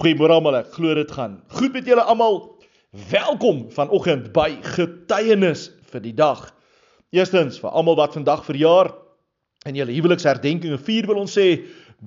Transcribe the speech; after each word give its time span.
Goeiemôre 0.00 0.32
almal, 0.32 0.54
ek 0.62 0.70
glo 0.72 0.94
dit 0.96 1.10
gaan 1.12 1.34
goed 1.52 1.74
met 1.76 1.84
julle 1.84 2.00
almal. 2.08 2.38
Welkom 3.10 3.66
vanoggend 3.74 4.30
by 4.32 4.46
getuienis 4.64 5.66
vir 5.92 6.00
die 6.00 6.14
dag. 6.16 6.46
Eerstens 7.12 7.58
vir 7.60 7.74
almal 7.76 7.98
wat 7.98 8.14
vandag 8.16 8.46
verjaar 8.46 8.88
en 9.68 9.76
julle 9.76 9.92
huweliksherdenkinge 9.92 10.78
vier 10.86 11.04
wil 11.10 11.20
ons 11.20 11.34
sê 11.36 11.44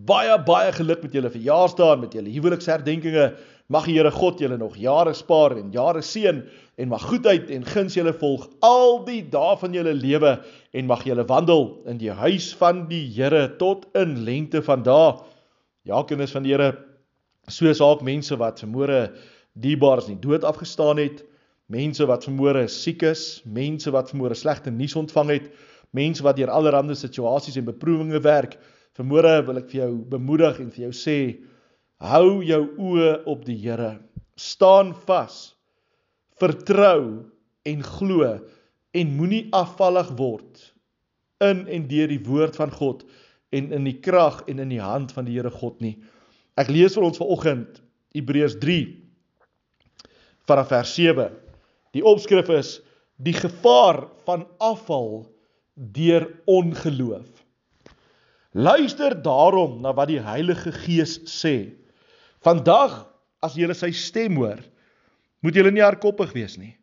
baie 0.10 0.34
baie 0.48 0.72
geluk 0.74 1.04
met 1.06 1.14
julle 1.14 1.30
verjaarsdae 1.36 2.00
met 2.02 2.16
julle 2.18 2.34
huweliksherdenkinge. 2.34 3.28
Mag 3.70 3.86
die 3.86 4.00
Here 4.00 4.12
God 4.16 4.42
julle 4.42 4.58
nog 4.58 4.74
jare 4.82 5.14
spaar 5.14 5.54
en 5.60 5.70
jare 5.76 6.02
seën 6.02 6.40
en 6.82 6.90
mag 6.90 7.06
goedheid 7.12 7.52
en 7.54 7.68
guns 7.76 7.94
julle 8.00 8.16
volg 8.24 8.48
al 8.66 9.04
die 9.06 9.20
dae 9.36 9.54
van 9.62 9.78
julle 9.78 9.94
lewe 10.00 10.32
en 10.74 10.90
mag 10.90 11.06
julle 11.06 11.28
wandel 11.30 11.70
in 11.86 12.02
die 12.02 12.10
huis 12.24 12.50
van 12.58 12.88
die 12.90 13.04
Here 13.20 13.52
tot 13.62 13.86
in 13.94 14.18
lengte 14.26 14.64
van 14.66 14.82
dae. 14.82 15.14
Ja, 15.86 16.02
kinders 16.10 16.34
van 16.34 16.50
die 16.50 16.56
Here, 16.56 16.72
soos 17.52 17.82
ook 17.82 18.02
mense 18.06 18.36
wat 18.40 18.62
vermoere 18.64 19.14
diebaars 19.54 20.08
nie 20.08 20.20
dood 20.20 20.44
afgestaan 20.48 21.02
het, 21.02 21.24
mense 21.72 22.06
wat 22.06 22.26
vermoere 22.28 22.68
siek 22.72 23.04
is, 23.08 23.42
mense 23.46 23.92
wat 23.92 24.12
vermoere 24.12 24.36
slegte 24.38 24.72
nuus 24.72 24.96
ontvang 25.00 25.32
het, 25.34 25.50
mense 25.94 26.24
wat 26.26 26.38
deur 26.38 26.52
allerlei 26.52 26.96
situasies 26.98 27.58
en 27.60 27.68
beproewinge 27.70 28.22
werk. 28.24 28.58
Vermoere 28.98 29.42
wil 29.48 29.58
ek 29.62 29.70
vir 29.72 29.80
jou 29.84 29.92
bemoedig 30.10 30.60
en 30.62 30.72
vir 30.74 30.88
jou 30.88 30.94
sê, 30.98 31.18
hou 32.04 32.42
jou 32.46 32.62
oë 32.78 33.24
op 33.30 33.46
die 33.46 33.58
Here. 33.58 33.98
Staan 34.36 34.94
vas. 35.08 35.54
Vertrou 36.42 37.30
en 37.66 37.84
glo 37.86 38.30
en 38.94 39.14
moenie 39.18 39.48
afvallig 39.56 40.12
word 40.18 40.70
in 41.44 41.66
en 41.68 41.88
deur 41.90 42.10
die 42.12 42.22
woord 42.26 42.58
van 42.60 42.74
God 42.74 43.04
en 43.54 43.72
in 43.74 43.88
die 43.88 44.00
krag 44.02 44.44
en 44.50 44.62
in 44.64 44.74
die 44.74 44.82
hand 44.82 45.14
van 45.14 45.26
die 45.30 45.38
Here 45.38 45.52
God 45.54 45.82
nie. 45.82 45.96
Ek 46.60 46.70
lees 46.70 46.94
vir 46.94 47.06
ons 47.08 47.18
vanoggend 47.18 47.80
Hebreërs 48.14 48.60
3 48.62 48.82
vanaf 50.50 50.70
vers 50.74 50.92
7. 50.98 51.30
Die 51.96 52.04
opskrif 52.06 52.50
is 52.54 52.76
die 53.24 53.34
gevaar 53.34 54.04
van 54.28 54.46
afval 54.62 55.24
deur 55.74 56.28
ongeloof. 56.50 57.30
Luister 58.54 59.16
daarom 59.24 59.80
na 59.82 59.94
wat 59.98 60.12
die 60.12 60.22
Heilige 60.22 60.72
Gees 60.84 61.18
sê. 61.32 61.74
Vandag 62.46 63.06
as 63.42 63.56
jy 63.58 63.72
sy 63.74 63.90
stem 63.96 64.38
hoor, 64.38 64.60
moet 65.42 65.58
jy 65.58 65.72
nie 65.72 65.84
hardkoppig 65.84 66.36
wees 66.36 66.58
nie. 66.60 66.76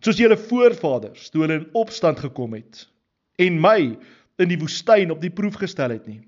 Soos 0.00 0.18
julle 0.18 0.38
voorvaders 0.40 1.28
toe 1.28 1.44
hulle 1.44 1.60
in 1.60 1.68
opstand 1.76 2.22
gekom 2.22 2.56
het 2.56 2.86
en 3.40 3.60
my 3.60 3.92
in 4.40 4.48
die 4.48 4.58
woestyn 4.60 5.12
op 5.12 5.20
die 5.20 5.32
proef 5.32 5.58
gestel 5.60 5.92
het 5.92 6.06
nie. 6.08 6.22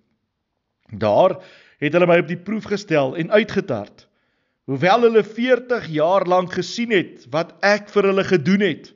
Daar 0.93 1.39
het 1.83 1.95
hulle 1.97 2.07
my 2.07 2.21
op 2.23 2.31
die 2.31 2.39
proef 2.39 2.69
gestel 2.71 3.17
en 3.19 3.33
uitgetart. 3.35 4.07
Hoewel 4.71 5.09
hulle 5.09 5.25
40 5.27 5.89
jaar 5.91 6.27
lank 6.31 6.55
gesien 6.55 6.93
het 6.95 7.27
wat 7.35 7.57
ek 7.67 7.91
vir 7.91 8.13
hulle 8.13 8.25
gedoen 8.25 8.63
het. 8.63 8.93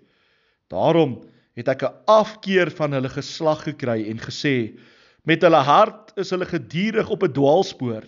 Daarom 0.70 1.18
het 1.58 1.68
ek 1.68 1.82
'n 1.82 1.94
afkeer 2.06 2.70
van 2.70 2.92
hulle 2.92 3.10
geslag 3.10 3.64
gekry 3.66 4.06
en 4.10 4.18
gesê 4.22 4.78
met 5.24 5.42
hulle 5.42 5.62
hart 5.66 6.12
is 6.16 6.30
hulle 6.30 6.46
gedurig 6.46 7.10
op 7.10 7.22
'n 7.22 7.32
dwaalspoor. 7.32 8.04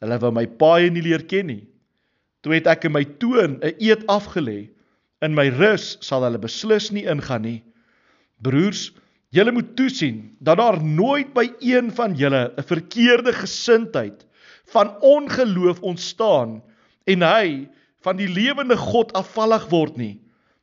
Hulle 0.00 0.18
wou 0.18 0.32
my 0.32 0.46
paai 0.46 0.90
nie 0.90 1.02
leer 1.02 1.24
ken 1.24 1.46
nie. 1.46 1.68
Toe 2.40 2.54
het 2.54 2.66
ek 2.66 2.84
in 2.84 2.92
my 2.92 3.04
toon 3.04 3.60
'n 3.60 3.74
eed 3.78 4.06
afgelê. 4.06 4.70
In 5.20 5.34
my 5.34 5.48
rus 5.48 5.98
sal 6.00 6.22
hulle 6.22 6.38
beslis 6.38 6.90
nie 6.90 7.04
ingaan 7.04 7.42
nie. 7.42 7.62
Broers, 8.40 8.92
Julle 9.28 9.52
moet 9.52 9.74
toesien 9.76 10.36
dat 10.40 10.56
daar 10.56 10.78
nooit 10.84 11.34
by 11.36 11.50
een 11.60 11.90
van 11.92 12.14
julle 12.16 12.52
'n 12.56 12.64
verkeerde 12.64 13.32
gesindheid 13.32 14.24
van 14.72 15.00
ongeloof 15.00 15.80
ontstaan 15.80 16.62
en 17.04 17.22
hy 17.22 17.68
van 18.00 18.16
die 18.16 18.28
lewende 18.28 18.76
God 18.76 19.12
afvallig 19.12 19.68
word 19.68 19.96
nie. 19.96 20.20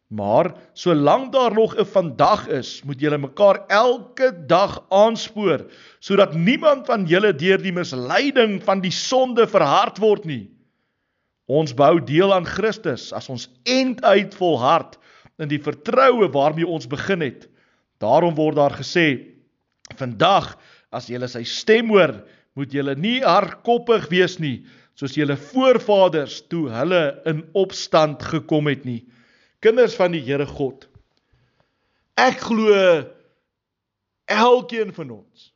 Maar 0.08 0.53
solank 0.73 1.33
daar 1.33 1.53
nog 1.53 1.77
'n 1.77 1.86
vandag 1.86 2.48
is, 2.48 2.81
moet 2.83 2.99
julle 2.99 3.17
mekaar 3.17 3.65
elke 3.67 4.45
dag 4.48 4.83
aanspoor 4.89 5.65
sodat 5.99 6.33
niemand 6.33 6.86
van 6.86 7.05
julle 7.05 7.36
deur 7.36 7.61
die 7.61 7.73
misleiding 7.73 8.64
van 8.64 8.82
die 8.82 8.92
sonde 8.92 9.47
verhard 9.47 9.97
word 9.97 10.26
nie. 10.26 10.49
Ons 11.45 11.73
bou 11.73 12.03
deel 12.03 12.33
aan 12.33 12.45
Christus 12.45 13.14
as 13.14 13.30
ons 13.30 13.49
end 13.64 14.03
uit 14.03 14.36
volhard 14.36 14.97
in 15.37 15.47
die 15.47 15.61
vertroue 15.61 16.30
waarmee 16.30 16.67
ons 16.67 16.87
begin 16.87 17.21
het. 17.21 17.49
Daarom 18.04 18.36
word 18.36 18.56
daar 18.56 18.76
gesê: 18.76 19.36
"Vandag 19.95 20.58
as 20.92 21.08
julle 21.08 21.28
sy 21.28 21.44
stem 21.44 21.89
hoor, 21.89 22.23
moet 22.56 22.72
julle 22.72 22.95
nie 22.95 23.22
hardkoppig 23.22 24.10
wees 24.10 24.39
nie, 24.39 24.66
soos 24.95 25.16
julle 25.16 25.38
voorvaders 25.38 26.42
toe 26.48 26.70
hulle 26.70 27.22
in 27.26 27.44
opstand 27.54 28.23
gekom 28.23 28.67
het 28.67 28.86
nie." 28.86 29.06
Kinders 29.60 29.95
van 29.95 30.11
die 30.11 30.22
Here 30.22 30.45
God. 30.45 30.88
Ek 32.16 32.39
glo 32.39 33.06
elkeen 34.26 34.94
van 34.94 35.12
ons 35.12 35.52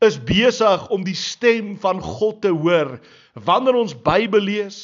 is 0.00 0.16
besig 0.24 0.86
om 0.88 1.04
die 1.04 1.16
stem 1.16 1.74
van 1.80 2.00
God 2.00 2.40
te 2.44 2.52
hoor 2.52 2.96
wanneer 3.36 3.76
ons 3.76 3.92
Bybel 3.92 4.40
lees, 4.40 4.78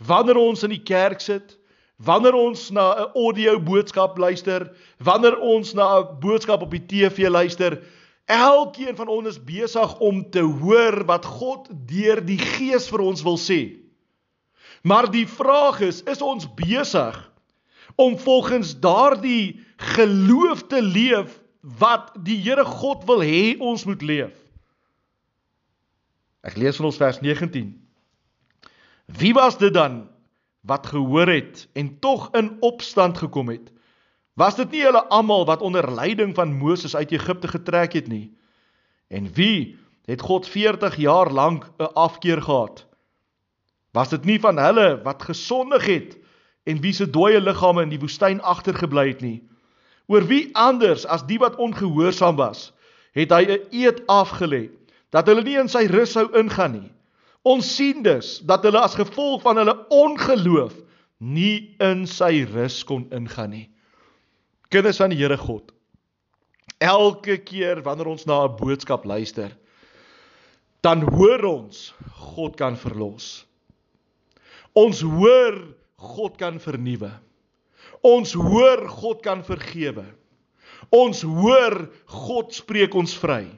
wanneer 0.00 0.40
ons 0.40 0.64
in 0.64 0.72
die 0.72 0.82
kerk 0.82 1.20
sit, 1.20 1.57
Wanneer 1.98 2.34
ons 2.38 2.70
na 2.70 2.94
'n 2.94 3.10
audio 3.18 3.58
boodskap 3.60 4.18
luister, 4.18 4.70
wanneer 4.98 5.38
ons 5.38 5.74
na 5.74 5.98
'n 5.98 6.18
boodskap 6.20 6.62
op 6.62 6.70
die 6.70 6.86
TV 6.86 7.28
luister, 7.28 7.82
elkeen 8.26 8.96
van 8.96 9.08
ons 9.08 9.26
is 9.26 9.44
besig 9.44 9.98
om 9.98 10.30
te 10.30 10.40
hoor 10.40 11.04
wat 11.04 11.24
God 11.24 11.68
deur 11.86 12.24
die 12.24 12.38
Gees 12.38 12.88
vir 12.88 13.00
ons 13.00 13.22
wil 13.22 13.36
sê. 13.36 13.74
Maar 14.82 15.10
die 15.10 15.26
vraag 15.26 15.80
is, 15.80 16.02
is 16.02 16.22
ons 16.22 16.46
besig 16.54 17.32
om 17.96 18.18
volgens 18.18 18.80
daardie 18.80 19.58
geloof 19.76 20.66
te 20.66 20.82
leef 20.82 21.40
wat 21.60 22.12
die 22.22 22.38
Here 22.42 22.64
God 22.64 23.04
wil 23.04 23.20
hê 23.20 23.56
ons 23.58 23.84
moet 23.84 24.02
leef? 24.02 24.34
Ek 26.46 26.56
lees 26.56 26.76
van 26.76 26.86
ons 26.86 27.00
vers 27.00 27.18
19. 27.20 27.74
Wie 29.18 29.34
was 29.34 29.58
dit 29.58 29.74
dan 29.74 30.06
wat 30.60 30.86
gehoor 30.86 31.28
het 31.28 31.68
en 31.72 31.98
tog 31.98 32.28
in 32.32 32.56
opstand 32.60 33.18
gekom 33.18 33.48
het. 33.48 33.72
Was 34.34 34.56
dit 34.56 34.70
nie 34.70 34.82
hulle 34.82 35.04
almal 35.08 35.44
wat 35.46 35.62
onder 35.62 35.92
leiding 35.94 36.34
van 36.34 36.52
Moses 36.54 36.96
uit 36.96 37.12
Egipte 37.12 37.48
getrek 37.48 37.92
het 37.92 38.08
nie? 38.08 38.36
En 39.08 39.32
wie 39.32 39.78
het 40.04 40.20
God 40.20 40.48
40 40.48 40.96
jaar 40.96 41.32
lank 41.32 41.70
'n 41.78 41.92
afkeer 41.94 42.42
gehad? 42.42 42.86
Was 43.90 44.08
dit 44.08 44.24
nie 44.24 44.40
van 44.40 44.58
hulle 44.58 45.00
wat 45.02 45.22
gesondig 45.22 45.86
het 45.86 46.18
en 46.62 46.80
wie 46.80 46.92
se 46.92 47.10
dooie 47.10 47.40
liggame 47.40 47.82
in 47.82 47.88
die 47.88 48.00
woestyn 48.00 48.40
agtergebly 48.40 49.08
het 49.08 49.20
nie? 49.20 49.42
Oor 50.06 50.26
wie 50.26 50.56
anders 50.56 51.06
as 51.06 51.26
die 51.26 51.38
wat 51.38 51.56
ongehoorsaam 51.56 52.36
was, 52.36 52.72
het 53.12 53.30
hy 53.30 53.42
'n 53.44 53.66
eed 53.70 54.06
afgelê 54.06 54.70
dat 55.10 55.26
hulle 55.26 55.42
nie 55.42 55.58
in 55.58 55.68
sy 55.68 55.86
rus 55.86 56.12
sou 56.12 56.28
ingaan 56.36 56.72
nie. 56.72 56.92
Ons 57.48 57.70
sien 57.78 58.02
dus 58.04 58.38
dat 58.44 58.66
hulle 58.66 58.80
as 58.84 58.96
gevolg 58.98 59.42
van 59.46 59.60
hulle 59.60 59.74
ongeloof 59.94 60.74
nie 61.18 61.74
in 61.82 62.04
sy 62.06 62.44
rus 62.50 62.82
kon 62.86 63.06
ingaan 63.14 63.54
nie. 63.54 63.66
Kinders 64.68 65.00
van 65.00 65.14
die 65.14 65.18
Here 65.18 65.38
God. 65.40 65.72
Elke 66.84 67.38
keer 67.42 67.80
wanneer 67.82 68.10
ons 68.12 68.26
na 68.28 68.44
'n 68.44 68.56
boodskap 68.56 69.04
luister, 69.04 69.56
dan 70.82 71.02
hoor 71.02 71.44
ons 71.44 71.94
God 72.36 72.56
kan 72.56 72.76
verlos. 72.76 73.46
Ons 74.74 75.00
hoor 75.00 75.74
God 75.96 76.36
kan 76.38 76.60
vernuwe. 76.60 77.10
Ons 78.02 78.32
hoor 78.32 78.88
God 78.88 79.22
kan 79.22 79.42
vergewe. 79.42 80.04
Ons 80.90 81.22
hoor 81.22 81.88
God 82.06 82.54
spreek 82.54 82.94
ons 82.94 83.14
vry. 83.18 83.48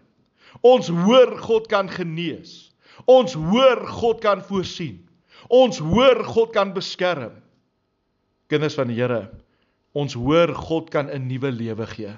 Ons 0.62 0.88
hoor 0.88 1.36
God 1.38 1.68
kan 1.68 1.88
genees. 1.88 2.69
Ons 3.06 3.34
hoor 3.34 3.86
God 3.86 4.20
kan 4.20 4.42
voorsien. 4.44 4.98
Ons 5.48 5.78
hoor 5.78 6.24
God 6.24 6.52
kan 6.52 6.74
beskerm. 6.74 7.32
Kinders 8.50 8.74
van 8.74 8.91
die 8.91 8.98
Here, 8.98 9.30
ons 9.94 10.14
hoor 10.14 10.54
God 10.54 10.91
kan 10.91 11.08
'n 11.10 11.26
nuwe 11.28 11.50
lewe 11.50 11.86
gee. 11.86 12.16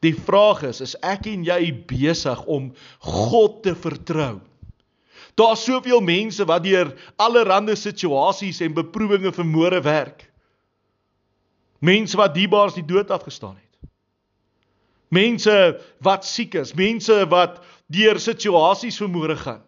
Die 0.00 0.14
vraag 0.14 0.62
is, 0.62 0.80
is 0.80 0.96
ek 1.02 1.26
en 1.26 1.44
jy 1.44 1.72
besig 1.88 2.44
om 2.44 2.72
God 3.00 3.62
te 3.62 3.74
vertrou? 3.74 4.40
Daar's 5.34 5.64
soveel 5.64 6.00
mense 6.00 6.44
wat 6.44 6.62
deur 6.62 6.92
allerlei 7.16 7.74
situasies 7.74 8.60
en 8.60 8.74
beproewinge 8.74 9.32
vermoere 9.32 9.80
werk. 9.80 10.30
Mense 11.80 12.16
wat 12.16 12.34
diebaars 12.34 12.74
die 12.74 12.84
dood 12.86 13.10
afgestaan 13.10 13.56
het. 13.56 13.63
Mense 15.08 15.80
wat 16.04 16.24
siek 16.24 16.54
is, 16.54 16.74
mense 16.74 17.26
wat 17.30 17.60
deur 17.92 18.18
situasies 18.20 18.98
vermoere 18.98 19.36
gaan. 19.36 19.62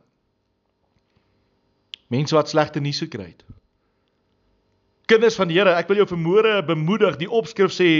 Mense 2.09 2.35
wat 2.35 2.49
slegte 2.49 2.81
nuus 2.81 3.03
gekry 3.03 3.33
het. 3.33 3.43
Kinders 5.07 5.37
van 5.39 5.51
die 5.51 5.59
Here, 5.59 5.77
ek 5.79 5.91
wil 5.91 6.01
jou 6.01 6.09
vermoere 6.11 6.61
bemoedig. 6.67 7.19
Die 7.21 7.31
opskrif 7.31 7.75
sê 7.75 7.91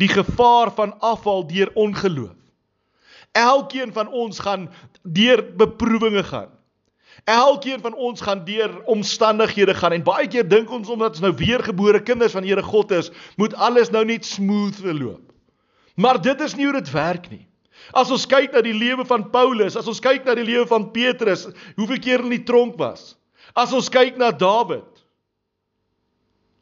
die 0.00 0.08
gevaar 0.08 0.72
van 0.76 0.94
afval 1.04 1.44
deur 1.48 1.72
ongeloof. 1.76 2.36
Elkeen 3.36 3.92
van 3.92 4.08
ons 4.08 4.40
gaan 4.40 4.70
deur 5.02 5.42
beproewinge 5.60 6.24
gaan. 6.24 6.48
Elkeen 7.28 7.80
van 7.84 7.94
ons 7.94 8.20
gaan 8.24 8.44
deur 8.44 8.80
omstandighede 8.88 9.74
gaan 9.74 9.92
en 9.92 10.06
baie 10.06 10.28
keer 10.30 10.48
dink 10.48 10.70
ons 10.72 10.88
omdat 10.88 11.18
ons 11.18 11.24
nou 11.26 11.34
weergebore 11.36 12.00
kinders 12.02 12.32
van 12.32 12.46
Here 12.46 12.62
God 12.62 12.94
is, 12.96 13.10
moet 13.36 13.54
alles 13.54 13.92
nou 13.92 14.04
net 14.08 14.24
smooth 14.24 14.80
verloop. 14.80 15.27
Maar 15.98 16.20
dit 16.22 16.40
is 16.40 16.54
nie 16.54 16.66
hoe 16.68 16.76
dit 16.78 16.90
werk 16.94 17.26
nie. 17.32 17.44
As 17.96 18.10
ons 18.14 18.26
kyk 18.28 18.52
na 18.54 18.62
die 18.62 18.76
lewe 18.76 19.02
van 19.08 19.24
Paulus, 19.32 19.74
as 19.78 19.88
ons 19.90 20.00
kyk 20.02 20.26
na 20.26 20.36
die 20.38 20.46
lewe 20.46 20.66
van 20.70 20.90
Petrus, 20.94 21.46
hoeveel 21.78 22.00
keer 22.02 22.22
in 22.22 22.34
die 22.36 22.44
tronk 22.46 22.76
was. 22.78 23.16
As 23.58 23.72
ons 23.74 23.88
kyk 23.90 24.18
na 24.20 24.30
Dawid. 24.30 24.86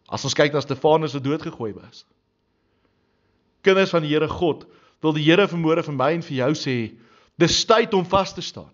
As 0.08 0.24
ons 0.24 0.36
kyk 0.38 0.54
na 0.54 0.62
Stefanus 0.64 1.16
wat 1.16 1.24
doodgegooi 1.26 1.74
was. 1.74 2.04
Kinders 3.66 3.92
van 3.92 4.06
die 4.06 4.12
Here 4.14 4.28
God, 4.30 4.64
wil 5.04 5.16
die 5.16 5.24
Here 5.26 5.48
vermoere 5.50 5.84
vir 5.84 5.96
my 5.98 6.12
en 6.14 6.24
vir 6.24 6.38
jou 6.38 6.52
sê, 6.56 6.76
dis 7.36 7.58
tyd 7.68 7.92
om 7.98 8.06
vas 8.08 8.32
te 8.32 8.44
staan. 8.44 8.70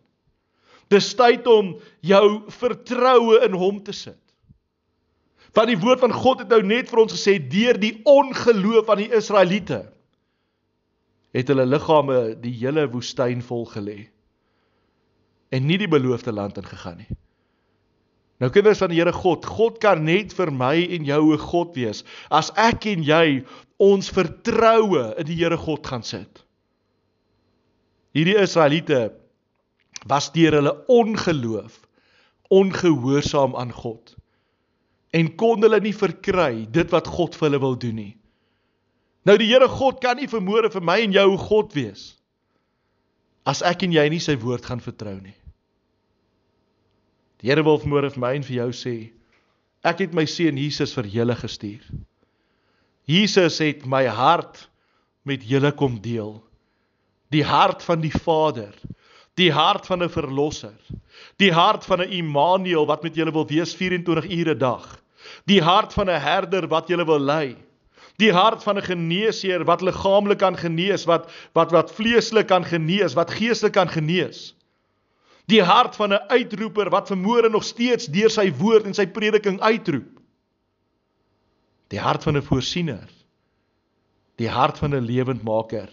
Dis 0.92 1.08
tyd 1.16 1.46
om 1.48 1.72
jou 2.04 2.26
vertroue 2.52 3.40
in 3.48 3.56
hom 3.56 3.80
te 3.82 3.94
sit. 3.96 4.20
Want 5.56 5.72
die 5.72 5.80
woord 5.80 6.04
van 6.04 6.14
God 6.14 6.44
het 6.44 6.52
nou 6.52 6.60
net 6.64 6.92
vir 6.92 7.02
ons 7.02 7.16
gesê 7.16 7.38
deur 7.40 7.80
die 7.80 7.96
ongeloof 8.08 8.86
van 8.86 9.02
die 9.02 9.10
Israeliete 9.10 9.82
het 11.32 11.48
hulle 11.48 11.66
liggame 11.66 12.20
die 12.40 12.54
hele 12.60 12.86
woestyn 12.92 13.42
vol 13.44 13.66
gelê 13.72 13.98
en 15.52 15.66
nie 15.68 15.78
die 15.80 15.90
beloofde 15.90 16.32
land 16.32 16.56
ingegaan 16.56 17.02
nie. 17.02 17.10
Nou 18.42 18.50
kinders 18.50 18.80
van 18.82 18.90
die 18.90 18.98
Here 18.98 19.12
God, 19.14 19.44
God 19.46 19.76
kan 19.78 20.00
net 20.04 20.32
vir 20.34 20.50
my 20.50 20.74
en 20.96 21.04
jou 21.06 21.32
'n 21.32 21.38
God 21.38 21.76
wees 21.76 22.04
as 22.30 22.50
ek 22.56 22.86
en 22.86 23.04
jy 23.04 23.44
ons 23.78 24.10
vertroue 24.10 25.14
in 25.18 25.26
die 25.26 25.36
Here 25.36 25.56
God 25.56 25.86
gaan 25.86 26.02
sit. 26.02 26.44
Hierdie 28.12 28.40
Israeliete 28.40 29.12
was 30.06 30.32
deur 30.32 30.52
hulle 30.58 30.74
ongeloof 30.88 31.78
ongehoorsaam 32.50 33.54
aan 33.56 33.72
God 33.72 34.16
en 35.12 35.36
kon 35.36 35.62
hulle 35.62 35.80
nie 35.80 35.94
verkry 35.96 36.66
dit 36.68 36.90
wat 36.90 37.06
God 37.06 37.36
vir 37.36 37.48
hulle 37.48 37.60
wil 37.60 37.78
doen 37.78 37.94
nie. 37.94 38.16
Nou 39.26 39.36
die 39.38 39.48
Here 39.50 39.68
God 39.70 40.00
kan 40.02 40.18
nie 40.18 40.30
vermoere 40.30 40.70
vir 40.72 40.82
my 40.84 40.98
en 41.04 41.14
jou 41.14 41.28
God 41.38 41.74
wees 41.78 42.12
as 43.46 43.58
ek 43.66 43.82
en 43.82 43.94
jy 43.94 44.04
nie 44.06 44.20
sy 44.22 44.36
woord 44.38 44.62
gaan 44.68 44.78
vertrou 44.82 45.16
nie. 45.18 45.34
Die 47.42 47.50
Here 47.50 47.64
wil 47.66 47.80
vermoere 47.82 48.12
vir 48.14 48.22
my 48.22 48.36
en 48.38 48.46
vir 48.46 48.60
jou 48.60 48.68
sê 48.76 48.96
ek 49.86 50.04
het 50.04 50.12
my 50.14 50.24
seun 50.30 50.60
Jesus 50.62 50.94
vir 50.94 51.08
julle 51.10 51.34
gestuur. 51.34 51.82
Jesus 53.10 53.58
het 53.58 53.82
my 53.86 54.04
hart 54.06 54.68
met 55.26 55.42
julle 55.42 55.72
kom 55.74 55.96
deel. 56.02 56.36
Die 57.34 57.42
hart 57.42 57.82
van 57.82 58.02
die 58.02 58.12
Vader, 58.14 58.70
die 59.38 59.50
hart 59.50 59.86
van 59.90 60.02
'n 60.02 60.12
verlosser, 60.12 60.78
die 61.38 61.50
hart 61.50 61.84
van 61.84 62.02
'n 62.02 62.12
Immanuel 62.12 62.86
wat 62.86 63.02
met 63.02 63.14
julle 63.14 63.32
wil 63.32 63.46
wees 63.46 63.74
24 63.74 64.30
ure 64.30 64.54
'n 64.54 64.58
dag. 64.58 65.02
Die 65.46 65.62
hart 65.62 65.92
van 65.92 66.10
'n 66.10 66.20
herder 66.20 66.68
wat 66.68 66.88
julle 66.88 67.06
wil 67.06 67.18
lei 67.18 67.56
die 68.16 68.32
hart 68.32 68.62
van 68.62 68.76
'n 68.76 68.82
geneesheer 68.82 69.64
wat 69.64 69.80
liggaamlik 69.80 70.38
kan 70.38 70.56
genees, 70.56 71.04
wat 71.04 71.30
wat 71.52 71.70
wat 71.70 71.92
vleeslik 71.92 72.46
kan 72.46 72.64
genees, 72.64 73.14
wat 73.14 73.30
geestelik 73.30 73.72
kan 73.72 73.88
genees. 73.88 74.54
Die 75.46 75.62
hart 75.62 75.96
van 75.96 76.12
'n 76.12 76.28
uitroeper 76.28 76.90
wat 76.90 77.08
vermoere 77.08 77.48
nog 77.48 77.64
steeds 77.64 78.06
deur 78.06 78.30
sy 78.30 78.52
woord 78.52 78.84
en 78.84 78.94
sy 78.94 79.06
prediking 79.06 79.60
uitroep. 79.60 80.20
Die 81.88 82.00
hart 82.00 82.22
van 82.22 82.36
'n 82.36 82.42
voorsiener. 82.42 83.08
Die 84.36 84.48
hart 84.48 84.78
van 84.78 84.94
'n 84.94 85.04
lewendmaker. 85.04 85.90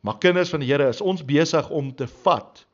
Maar 0.00 0.18
kinders 0.18 0.50
van 0.50 0.60
die 0.60 0.68
Here, 0.68 0.88
is 0.88 1.00
ons 1.00 1.24
besig 1.24 1.68
om 1.70 1.94
te 1.94 2.06
vat 2.06 2.66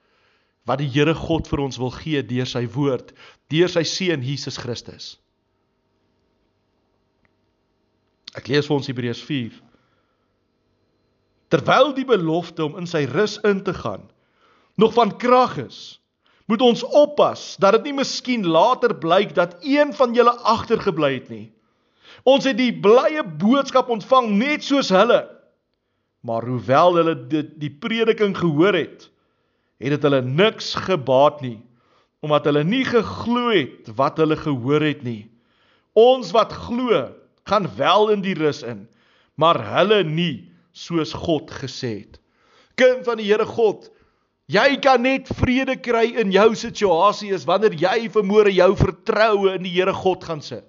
wat 0.64 0.78
die 0.78 0.88
Here 0.88 1.14
God 1.14 1.48
vir 1.48 1.60
ons 1.60 1.76
wil 1.76 1.90
gee 1.90 2.22
deur 2.22 2.46
sy 2.46 2.66
woord, 2.66 3.12
deur 3.48 3.68
sy 3.68 3.82
seun 3.82 4.22
Jesus 4.22 4.56
Christus. 4.56 5.18
Ek 8.36 8.48
lees 8.50 8.66
vir 8.68 8.76
ons 8.76 8.88
Hebreërs 8.90 9.22
4. 9.24 9.54
Terwyl 11.48 11.94
die 11.96 12.06
belofte 12.08 12.66
om 12.66 12.76
in 12.80 12.88
sy 12.88 13.06
rus 13.08 13.38
in 13.48 13.62
te 13.64 13.72
gaan 13.76 14.04
nog 14.78 14.92
van 14.94 15.14
krag 15.18 15.56
is, 15.58 15.78
moet 16.46 16.62
ons 16.62 16.84
oppas 16.96 17.56
dat 17.60 17.74
dit 17.76 17.88
nie 17.88 17.98
miskien 17.98 18.44
later 18.46 18.94
blyk 18.94 19.34
dat 19.36 19.56
een 19.66 19.90
van 19.96 20.14
julle 20.14 20.32
agtergebly 20.46 21.10
het 21.16 21.32
nie. 21.32 21.46
Ons 22.28 22.46
het 22.48 22.56
die 22.58 22.72
blye 22.72 23.24
boodskap 23.40 23.90
ontvang 23.92 24.30
net 24.38 24.64
soos 24.64 24.92
hulle. 24.94 25.24
Maar 26.22 26.46
hoewel 26.46 27.00
hulle 27.00 27.14
dit 27.30 27.50
die 27.60 27.72
prediking 27.72 28.36
gehoor 28.36 28.76
het, 28.76 29.08
het 29.78 29.94
dit 29.96 30.06
hulle 30.06 30.22
niks 30.24 30.74
gebaat 30.88 31.42
nie 31.44 31.58
omdat 32.24 32.48
hulle 32.48 32.64
nie 32.66 32.82
geglo 32.82 33.52
het 33.54 33.90
wat 33.94 34.16
hulle 34.18 34.34
gehoor 34.38 34.82
het 34.82 35.04
nie. 35.06 35.28
Ons 35.94 36.32
wat 36.34 36.50
glo, 36.66 37.04
gaan 37.48 37.68
wel 37.76 38.12
in 38.14 38.24
die 38.24 38.36
rus 38.38 38.62
in, 38.66 38.86
maar 39.38 39.60
hulle 39.78 40.02
nie 40.04 40.48
soos 40.76 41.14
God 41.16 41.50
gesê 41.50 41.92
het. 42.04 42.18
Kind 42.78 43.06
van 43.06 43.18
die 43.18 43.26
Here 43.26 43.46
God, 43.48 43.88
jy 44.50 44.78
kan 44.82 45.02
net 45.02 45.30
vrede 45.40 45.76
kry 45.82 46.06
in 46.22 46.32
jou 46.34 46.52
situasie 46.58 47.32
is 47.34 47.46
wanneer 47.48 47.74
jy 47.74 48.08
vermoere 48.14 48.52
jou 48.54 48.70
vertroue 48.78 49.56
in 49.56 49.66
die 49.66 49.74
Here 49.74 49.94
God 49.94 50.24
gaan 50.24 50.44
sit. 50.44 50.66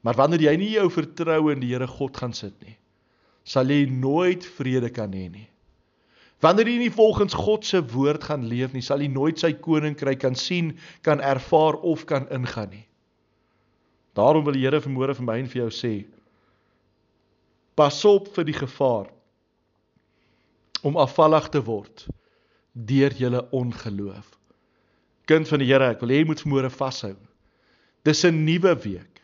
Maar 0.00 0.16
wanneer 0.16 0.48
jy 0.48 0.56
nie 0.56 0.72
jou 0.78 0.88
vertroue 0.92 1.52
in 1.52 1.62
die 1.62 1.74
Here 1.74 1.88
God 1.90 2.16
gaan 2.16 2.36
sit 2.36 2.56
nie, 2.64 2.76
sal 3.44 3.68
jy 3.68 3.84
nooit 3.90 4.46
vrede 4.56 4.92
kan 4.94 5.12
hê 5.16 5.28
nie. 5.28 5.48
Wanneer 6.40 6.70
jy 6.72 6.78
nie 6.80 6.92
volgens 6.94 7.36
God 7.36 7.66
se 7.68 7.82
woord 7.92 8.24
gaan 8.30 8.46
leef 8.48 8.72
nie, 8.72 8.84
sal 8.84 9.02
jy 9.04 9.10
nooit 9.12 9.40
sy 9.40 9.52
koninkryk 9.60 10.22
kan 10.22 10.36
sien, 10.38 10.72
kan 11.04 11.20
ervaar 11.20 11.76
of 11.84 12.06
kan 12.08 12.30
ingaan 12.32 12.72
nie. 12.72 12.86
Daarom 14.20 14.44
wil 14.44 14.56
die 14.56 14.66
Here 14.66 14.82
vanmôre 14.84 15.14
vir 15.16 15.24
my 15.24 15.38
en 15.40 15.48
vir 15.48 15.62
jou 15.62 15.70
sê: 15.72 15.94
Pas 17.78 17.96
op 18.04 18.28
vir 18.34 18.44
die 18.50 18.56
gevaar 18.58 19.08
om 20.84 20.98
afvallig 21.00 21.48
te 21.54 21.62
word 21.64 22.04
deur 22.72 23.14
julle 23.16 23.40
ongeloof. 23.56 24.26
Kind 25.28 25.48
van 25.48 25.62
die 25.62 25.68
Here, 25.70 25.92
ek 25.94 26.02
wil 26.04 26.12
hê 26.12 26.20
jy 26.20 26.28
moet 26.28 26.42
vanmôre 26.44 26.72
vashou. 26.74 27.14
Dis 28.04 28.24
'n 28.24 28.44
nuwe 28.44 28.74
week. 28.84 29.22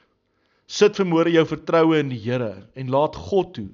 Sit 0.67 0.97
vanmôre 0.97 1.33
jou 1.33 1.45
vertroue 1.45 1.99
in 2.01 2.09
die 2.09 2.23
Here 2.23 2.67
en 2.75 2.91
laat 2.91 3.17
God 3.17 3.53
toe 3.55 3.71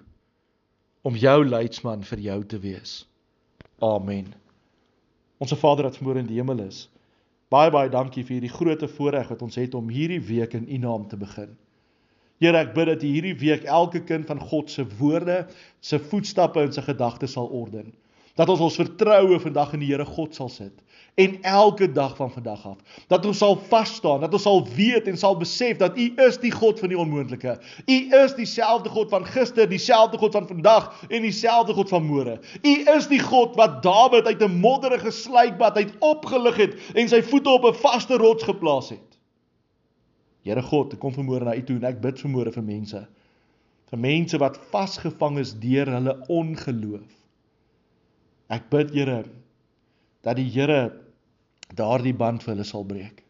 om 1.02 1.16
jou 1.16 1.38
leidsman 1.44 2.02
vir 2.02 2.18
jou 2.18 2.42
te 2.44 2.58
wees. 2.58 3.06
Amen. 3.82 4.34
Onse 5.38 5.56
Vader 5.56 5.84
wat 5.84 5.98
vanmôre 5.98 6.22
in 6.22 6.30
die 6.30 6.38
hemel 6.38 6.66
is, 6.66 6.88
Baie 7.52 7.70
baie 7.70 7.90
dankie 7.92 8.24
vir 8.24 8.38
hierdie 8.38 8.52
groot 8.52 8.82
voorreg 8.96 9.28
wat 9.28 9.42
ons 9.44 9.58
het 9.60 9.74
om 9.76 9.90
hierdie 9.92 10.22
week 10.24 10.54
in 10.56 10.64
U 10.68 10.78
naam 10.80 11.08
te 11.08 11.18
begin. 11.20 11.50
Here, 12.40 12.56
ek 12.58 12.72
bid 12.74 12.88
dat 12.88 13.02
U 13.04 13.10
hierdie 13.10 13.36
week 13.38 13.66
elke 13.68 14.00
kind 14.08 14.26
van 14.26 14.40
God 14.40 14.70
se 14.72 14.86
woorde, 14.98 15.42
se 15.80 16.00
voetstappe 16.00 16.62
en 16.64 16.72
sy 16.72 16.82
gedagtes 16.86 17.36
sal 17.36 17.50
orden. 17.52 17.92
Dat 18.34 18.48
ons 18.48 18.60
ons 18.60 18.80
vertroue 18.80 19.40
vandag 19.40 19.74
in 19.76 19.84
die 19.84 19.90
Here 19.92 20.06
God 20.08 20.34
sal 20.34 20.48
sit 20.48 20.80
en 21.14 21.42
elke 21.42 21.92
dag 21.92 22.16
van 22.16 22.30
vandag 22.32 22.66
af. 22.66 22.76
Dat 23.08 23.26
ons 23.26 23.38
sal 23.38 23.58
vas 23.68 23.94
staan, 23.94 24.20
dat 24.20 24.32
ons 24.32 24.42
sal 24.42 24.62
weet 24.74 25.08
en 25.10 25.18
sal 25.20 25.36
besef 25.36 25.76
dat 25.76 25.98
U 25.98 26.06
is 26.24 26.38
die 26.40 26.52
God 26.52 26.80
van 26.80 26.88
die 26.88 26.98
onmoontlike. 26.98 27.58
U 27.84 27.98
is 28.22 28.34
dieselfde 28.34 28.88
God 28.88 29.10
van 29.12 29.26
gister, 29.28 29.68
dieselfde 29.68 30.18
God 30.18 30.32
van 30.32 30.46
vandag 30.48 30.88
en 31.10 31.22
dieselfde 31.22 31.76
God 31.76 31.92
van 31.92 32.06
môre. 32.06 32.38
U 32.62 32.74
is 32.96 33.08
die 33.12 33.20
God 33.20 33.56
wat 33.60 33.82
Dawid 33.84 34.26
uit 34.26 34.42
'n 34.42 34.60
modderige 34.60 35.10
sluipbad 35.10 35.76
uit 35.76 35.92
opgelig 36.00 36.56
het 36.56 36.76
en 36.94 37.08
sy 37.08 37.22
voete 37.22 37.50
op 37.50 37.64
'n 37.64 37.74
vaste 37.74 38.16
rots 38.16 38.44
geplaas 38.44 38.88
het. 38.90 39.18
Here 40.42 40.62
God, 40.62 40.92
ek 40.92 40.98
kom 40.98 41.12
vanmôre 41.12 41.44
na 41.44 41.54
U 41.54 41.62
toe 41.62 41.76
en 41.76 41.84
ek 41.84 42.00
bid 42.00 42.18
vanmôre 42.18 42.52
vir 42.52 42.62
mense. 42.62 43.06
Vir 43.90 43.98
mense 43.98 44.38
wat 44.38 44.58
vasgevang 44.70 45.38
is 45.38 45.52
deur 45.60 45.86
hulle 45.86 46.16
ongeloof. 46.28 47.21
Ek 48.52 48.68
bid 48.72 48.92
Here 48.92 49.22
dat 50.22 50.36
die 50.36 50.48
Here 50.52 50.92
daardie 51.78 52.14
band 52.14 52.44
vir 52.44 52.52
hulle 52.52 52.66
sal 52.68 52.84
breek. 52.84 53.22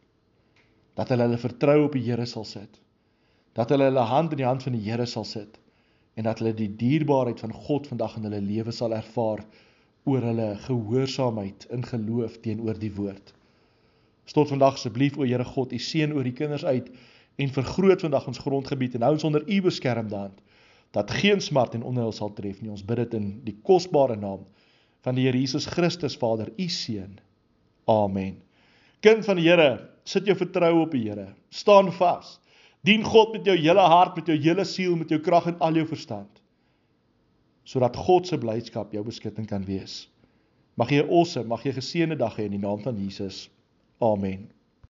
Dat 0.99 1.13
hulle 1.13 1.29
hulle 1.29 1.41
vertrou 1.41 1.85
op 1.87 1.97
die 1.97 2.03
Here 2.09 2.27
sal 2.27 2.47
sit. 2.49 2.81
Dat 3.57 3.71
hulle 3.71 3.87
hulle 3.91 4.07
hand 4.11 4.35
in 4.35 4.43
die 4.43 4.49
hand 4.49 4.65
van 4.67 4.75
die 4.75 4.83
Here 4.83 5.07
sal 5.07 5.29
sit 5.29 5.61
en 6.19 6.27
dat 6.29 6.43
hulle 6.43 6.53
die 6.53 6.69
dierbaarheid 6.77 7.41
van 7.41 7.55
God 7.57 7.87
vandag 7.89 8.19
in 8.19 8.27
hulle 8.29 8.43
lewe 8.45 8.73
sal 8.77 8.93
ervaar 8.93 9.41
oor 10.05 10.25
hulle 10.27 10.49
gehoorsaamheid 10.67 11.65
in 11.73 11.87
geloof 11.89 12.37
teenoor 12.45 12.77
die 12.77 12.91
woord. 12.93 13.33
Stot 14.29 14.51
vandag 14.51 14.77
asseblief 14.77 15.17
o 15.17 15.25
Here 15.25 15.47
God, 15.47 15.73
u 15.73 15.79
seën 15.79 16.13
oor 16.13 16.27
die 16.27 16.37
kinders 16.37 16.67
uit 16.67 16.91
en 17.41 17.55
vergroot 17.55 18.05
vandag 18.05 18.27
ons 18.29 18.43
grondgebied 18.45 18.99
en 18.99 19.07
hou 19.07 19.15
ons 19.17 19.25
onder 19.31 19.47
u 19.47 19.61
beskermde 19.65 20.19
hand 20.19 20.43
dat 20.93 21.11
geen 21.23 21.41
smart 21.41 21.73
en 21.75 21.87
onheil 21.89 22.13
sal 22.13 22.35
tref 22.37 22.61
nie. 22.61 22.69
Ons 22.71 22.85
bid 22.85 22.99
dit 23.01 23.15
in 23.17 23.29
die 23.47 23.57
kosbare 23.65 24.19
naam 24.21 24.43
van 25.03 25.19
die 25.19 25.27
Here 25.27 25.39
Jesus 25.39 25.67
Christus 25.67 26.17
Vader, 26.17 26.53
u 26.57 26.69
seun. 26.69 27.19
Amen. 27.91 28.39
Kind 29.03 29.27
van 29.27 29.41
die 29.41 29.49
Here, 29.49 29.89
sit 30.05 30.27
jou 30.27 30.37
vertroue 30.39 30.85
op 30.85 30.95
die 30.95 31.05
Here. 31.09 31.33
Staan 31.51 31.91
vas. 31.93 32.39
Dien 32.87 33.05
God 33.07 33.35
met 33.37 33.47
jou 33.47 33.57
hele 33.59 33.83
hart, 33.93 34.17
met 34.19 34.31
jou 34.31 34.39
hele 34.39 34.65
siel, 34.67 34.97
met 34.99 35.11
jou 35.11 35.21
krag 35.23 35.47
en 35.53 35.59
al 35.63 35.79
jou 35.79 35.87
verstand. 35.91 36.41
Sodat 37.63 37.97
God 37.97 38.27
se 38.27 38.39
blydskap 38.39 38.95
jou 38.95 39.05
beskutting 39.07 39.47
kan 39.47 39.67
wees. 39.67 40.09
Mag 40.75 40.91
jy 40.91 41.03
'n 41.03 41.11
awesome, 41.11 41.47
mag 41.47 41.63
jy 41.63 41.71
'n 41.71 41.81
geseënde 41.81 42.17
dag 42.19 42.37
hê 42.37 42.45
in 42.45 42.59
die 42.59 42.59
naam 42.59 42.83
van 42.83 42.97
Jesus. 42.97 43.49
Amen. 44.01 44.51